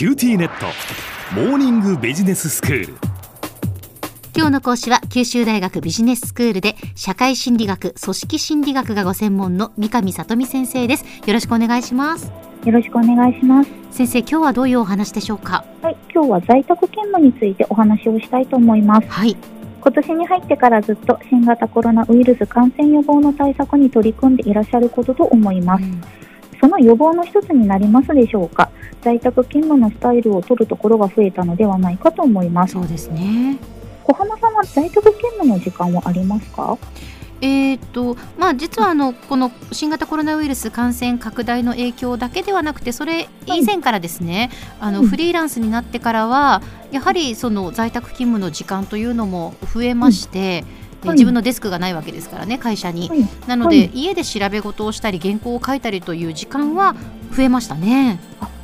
[0.00, 0.64] QTnet。
[1.38, 2.94] モーニングビジネススクール。
[4.34, 11.04] 今日の講師は九州大学ビジネススクールで社会心理学組織心理学がご専門の三上聡美先生です。
[11.04, 12.32] よろしくお願いします。
[12.64, 13.70] よろしくお願いします。
[13.90, 15.66] 先生今日はどういうお話でしょうか？
[15.82, 19.06] はい今日は在宅勤務についてお話をしたいと思います。
[19.06, 19.36] はい。
[19.82, 26.00] 今年に入ってからずっと新型コロナウイルス感染予防の対策に取り組んでいらっしゃることと思います、うん
[26.60, 28.70] その予防の一つになりますでしょうか？
[29.02, 32.74] 在宅勤務のスタイルを取るところが増えたのではないかと思います。
[32.74, 33.56] そうですね。
[34.04, 36.76] 小浜さんは在宅勤務の時間はありますか？
[37.42, 45.08] えーとまあ、実はあのこの新型コロナウイルス感染拡大の影響だけではなくてそれ以前からですね、あのうん。
[45.08, 50.66] フリーランスになってからはやはりその在宅勤務の時間というのも増えまして、えは
[51.06, 51.10] い。
[51.12, 53.08] 自分のデスクがないわけですからね会社に。
[53.08, 53.26] はい。
[53.46, 53.90] なので、はい。
[53.94, 56.94] 家で調べ事をしたり原稿を書いたりという時間は
[57.36, 58.20] 増えましたね。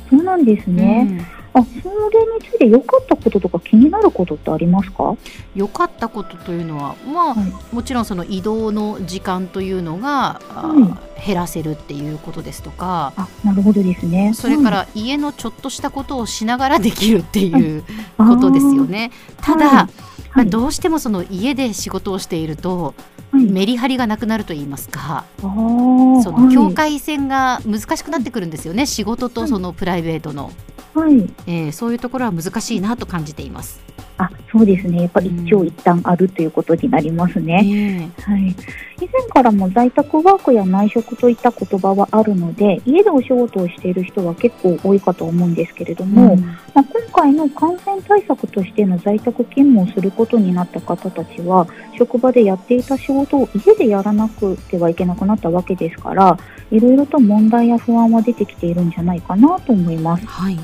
[0.09, 1.61] そうなんですね、うん。
[1.61, 5.17] あそれについて良かったこととか気になることってありますか？
[5.53, 7.75] 良かったことというのは、まあはい。
[7.75, 11.25] もちろんその移動の時間というのが、あはい。
[11.25, 14.33] 減らせるっていうことですとか、あなるほどですね。
[14.35, 17.83] それから家のちょっとしたことをしながらできるっていう
[18.17, 19.11] ことですよね。
[19.41, 22.93] ただ、はいまどうしてもその家で仕事をしていると
[23.31, 23.45] はい。
[23.45, 26.73] メリハリがなくなると言いますか、その境はい。
[26.73, 30.51] 界線が難しくなってくるんですよね仕事とそのプライベートの、
[30.93, 31.29] はい。
[31.45, 33.81] えーそういうところは難しいなと感じています。
[34.17, 35.03] あそうですね。
[35.03, 38.21] やっぱり一長一短あるということになりますね、え。
[38.23, 38.55] はい、以
[39.01, 46.41] 前からも在宅ワークや内職といった言葉はあるので家でお仕事をしている人は結構多いかと思うんですけれども、うん。
[46.41, 56.37] まあ、今回の感染対策としての在宅勤務をすることになった方たちは職場でやっていた仕事を家でやらなくてはいけなくなったわけですから
[56.71, 60.25] いろいろと問題や不安は出てきているんじゃないかなと思います。
[60.25, 60.57] はい、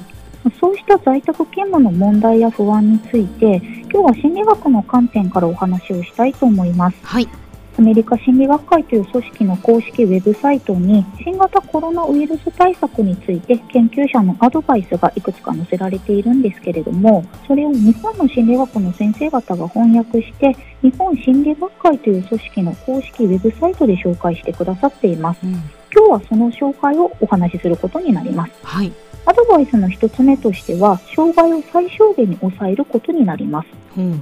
[0.59, 3.61] そうした在宅勤務の問題や不安について
[3.93, 6.97] 今日は心理学の観点からお話をしたいと思います。
[7.03, 7.29] はい、
[7.77, 25.39] アメリカ心理学会という組織の公式ウェブサイトに新型コロナウイルス対策について研究者のアドバイスがいくつか載せられているんですけれどもそれを日本の心理学の先生方が翻訳して日本心理学会という組織の公式ウェブサイトで紹介してくださっています。
[25.43, 25.61] うん、今
[25.91, 28.53] 日はその紹介をお話しすることになります。
[28.63, 28.91] はい、
[29.25, 33.67] アドバイスの一つ目としては障害を最小限に抑えることになります。
[33.97, 34.21] うん、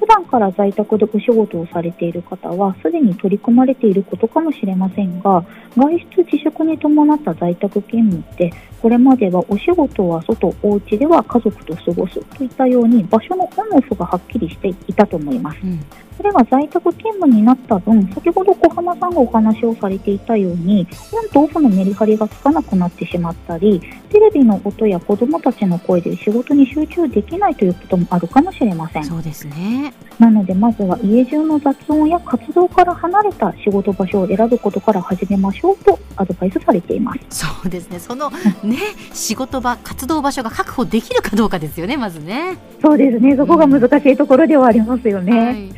[0.00, 5.44] 普段から在宅でお仕事をされている方はすでに取り組まれていることかもしれませんが
[5.76, 15.58] 外出自粛に伴った在宅勤務ってこれまではお仕事は外お家では家族と過ごすといったように場所のオンオフがはっきりしていたと思います。
[15.62, 15.80] うん、
[16.22, 29.92] それが在宅勤務になった分先ほど小浜さんがお話をされていたようにオンとオフのメリハリがつかなくなってしまったりテレビの音や子どもたちの声で仕事に集中できないということもあるかもしれませんそうですね。
[30.18, 37.20] なのでまずは家中の雑音や活動から離れた仕事場所を選ぶことから始めましょうとアドバイスされています。
[37.30, 37.98] そうですね。
[37.98, 38.30] その
[38.62, 38.78] ね、
[39.12, 41.96] 仕事場、活動場所が確保できるかどうかですよね。
[41.96, 42.58] まずね。
[42.80, 45.32] そうですね、そこが難しいところではありますよね。
[45.32, 45.72] はい、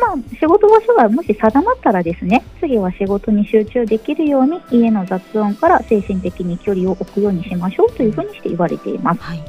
[0.00, 9.20] まあ、仕事場所がもし定まったらですね、次は仕事に集中できるように家の雑音から精神的に距離を置くようにしましょうというふうにして言われています。
[9.20, 9.42] はい、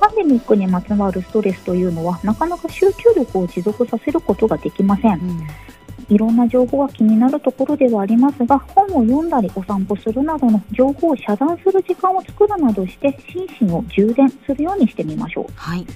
[0.00, 5.14] パンデミックにまつわるストレスというのはなかなか集中力を持続させることができません。
[5.14, 5.46] うん、
[6.10, 15.86] いろんな情報が気になるところではありますが本を読んだりお散歩するなどの情報を遮断する時間を作るなどして心身を充電するようにしてみましょうはい、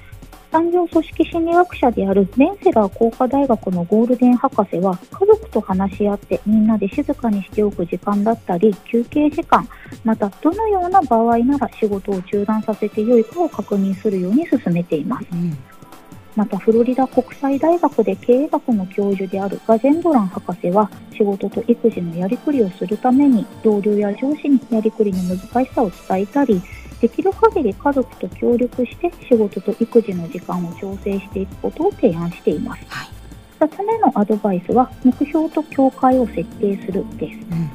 [0.55, 9.69] 産業組織心理学者であるベンセラー工科大学のゴールデン博士は家族と話し合ってみんなで静かにしておく時間だったり休憩時間
[10.05, 15.27] またどのような場合なら仕事を中断させてよいかを確認するように進めています。
[15.33, 15.59] うん、
[16.37, 26.63] またフロリダ国際大学で経営学の教授であるガジェンドラン博士は仕事と育児のやりくりをするために同僚や上司にやりくりの難しさを伝えたり
[27.05, 32.83] できる限り家族と協力して仕事と育児の時間を調整していくことを提案しています。
[32.89, 33.09] はい、
[33.61, 37.39] 2つ目のアドバイスは目標と境界を設定するです。
[37.51, 37.71] うん、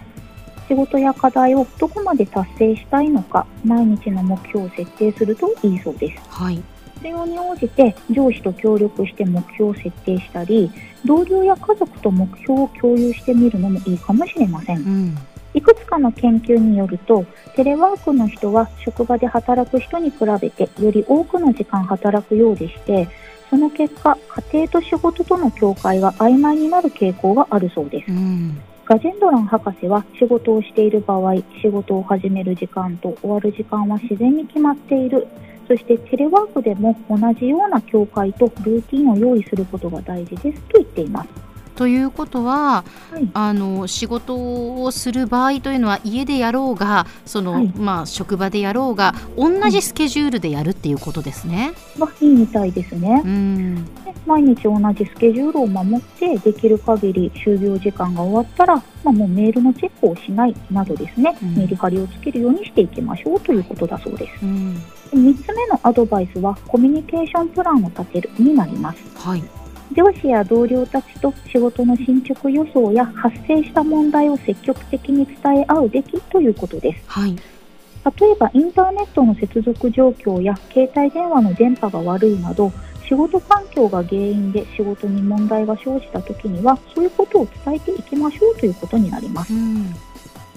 [0.68, 6.24] 仕事や課題をどこまで達成したいのか毎日の目標を設定するといいそうです。
[6.28, 6.60] はい、
[6.96, 10.72] 必要に応じて上司と協力して目標を設定したり
[11.06, 14.78] 同僚や家族と目標を共有してみるのもいいかもしれません。
[14.78, 15.18] うん、
[15.54, 17.26] いくつかの研究によると
[17.56, 23.08] テレワークの人は職場で働く人に比べてより多くの時間働くようでして
[23.50, 24.18] その結果
[24.52, 28.12] 家庭と仕事との境界が曖昧になる傾向があるそうです。
[28.12, 35.28] うん、ガジェンドラン博士は仕事をしている場合仕事を始める時間と終わる時間は自然に決まっている。
[35.68, 41.49] そしてテレワークでも同じような境界とルーティンを用意することが大事ですと言っています。
[41.80, 51.72] ということは、はいあの仕事をする場合というのは家でやろうがその、はいまあ、職場でやろうが同じスケジュールでやるっていうことですね。
[51.98, 53.22] がいいみたいですね。
[53.24, 64.44] うんで毎日同じスケジュールを守ってできる限り就業時間が終わったら、まあ、もうメールのチェックをしないなどですね、うんメリハリをつけるようにしていきましょうということだそうです。
[64.44, 64.82] うんで
[65.18, 69.00] 3つ目のアドバイスはコミュニケーションプランを立てるになります。
[69.16, 69.59] はい
[70.00, 77.04] 上司や同僚たちと仕事の進捗予想や発生した問題を積極的に伝え合うべきということです。
[77.08, 77.36] はい。
[77.36, 82.72] 例えばインターネットの接続状況や携帯電話の電波が悪いなど
[83.10, 89.54] 仕事環境が原因で仕事に問題が生じた時にはそういうことを伝えていきましょうということになります。
[89.54, 89.94] うん。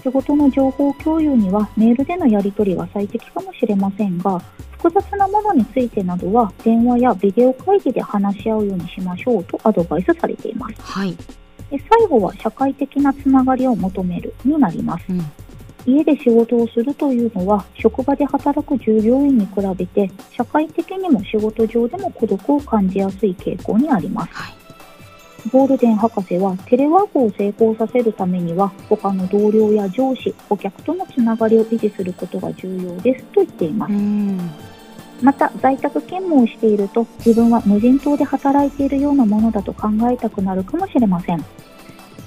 [0.03, 4.41] 仕事の情報共有にはメールでのやり取りが最適かもしれませんが
[4.83, 10.75] 複雑なものについてなどは電話やビデオ会議で話し合うようにしましょうとアドバイスされています。
[10.81, 11.15] はい。
[11.71, 15.05] で最後は社会的なつながりを求めるになります。
[15.07, 15.21] うん。
[15.85, 24.33] 家で仕事をするというのは職場で働く従業員に比べて社会的にも仕事上でも孤独を感じやすい傾向にあります。
[24.33, 24.63] はい。
[25.49, 34.72] ゴールデン博士はテレワークを成功させるためには他の同僚や上司顧客とのつながりを維持することが重要ですと言っていまうすん
[35.23, 41.43] また在宅勤務をしていると自分は無人島で働いているようなものだと考えたくなるかもしれません。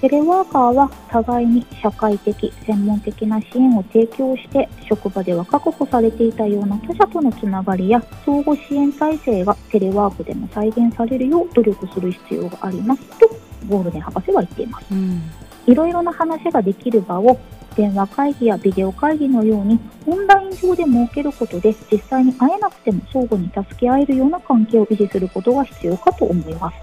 [0.00, 13.28] テレワーカーは互いに社会的専門的な支援を提供して職場では確保されていたような他者とのつながりや相互支援体制がテレワークでも再現されるよう努力する必要がありますと
[13.68, 14.86] ゴールデン博士は言っています。
[14.92, 15.22] うん。
[15.66, 17.38] いろいろな話ができる場を
[17.76, 26.76] 電話会議やビデオ会議のようにオンライン上で設けることで実際に会えなくても相互に助け合えるような関係を維持することが必要かと思います。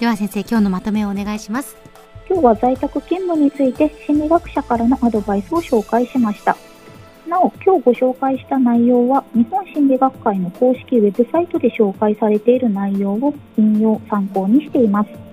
[0.00, 1.76] では先生今日のまとめをお願いします。
[2.28, 6.56] 今日は在宅勤務について心理学者からのアドバイスを紹介しました。
[7.28, 15.29] なお、今日ご紹介した内容は日本心理学会の公式ウェブサイトで紹介されている内容を引用参考にしています。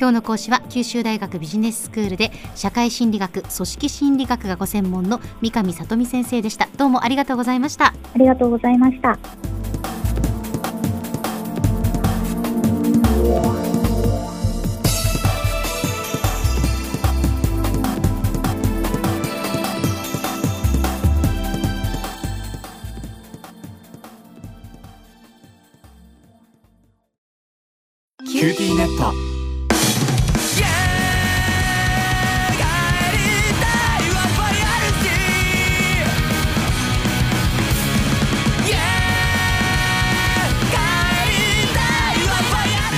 [0.00, 9.18] 今日の講師は九州大学ビジネススクールで社会心理学組織心理学がご専門の三上里美先生でしたどうもありがとうございましたありがとうございました。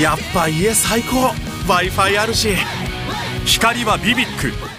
[0.02, 1.32] やっぱ家最高。
[1.69, 2.56] W i f i あるし。
[3.46, 4.71] 光はビビック。